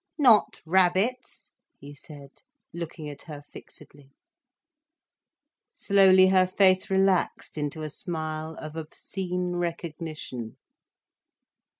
[0.17, 2.41] "Not rabbits?" he said,
[2.73, 4.09] looking at her fixedly.
[5.75, 10.57] Slowly her face relaxed into a smile of obscene recognition.